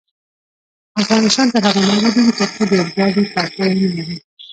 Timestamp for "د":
2.69-2.71